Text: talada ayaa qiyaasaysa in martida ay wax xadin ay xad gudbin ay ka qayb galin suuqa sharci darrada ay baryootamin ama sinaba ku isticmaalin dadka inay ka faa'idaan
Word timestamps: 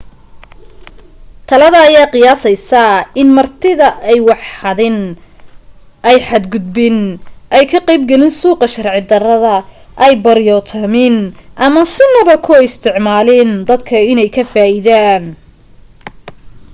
talada 1.49 1.79
ayaa 1.89 2.11
qiyaasaysa 2.13 2.83
in 3.21 3.27
martida 3.37 3.87
ay 4.11 4.17
wax 4.27 4.41
xadin 4.59 4.97
ay 6.09 6.17
xad 6.27 6.43
gudbin 6.53 6.97
ay 7.55 7.63
ka 7.71 7.79
qayb 7.87 8.01
galin 8.11 8.33
suuqa 8.41 8.65
sharci 8.75 9.01
darrada 9.11 9.55
ay 10.05 10.13
baryootamin 10.23 11.15
ama 11.65 11.81
sinaba 11.95 12.33
ku 12.45 12.51
isticmaalin 12.67 13.49
dadka 13.69 13.95
inay 14.11 14.29
ka 14.35 14.43
faa'idaan 14.53 15.23